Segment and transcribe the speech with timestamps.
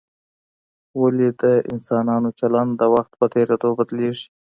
[1.01, 1.43] ولي د
[1.73, 4.25] انسانانو چلند د وخت په تېرېدو بدلیږي؟